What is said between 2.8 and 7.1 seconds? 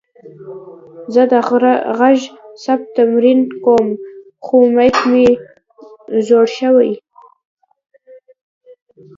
تمرین کوم، خو میک مې زوړ شوې.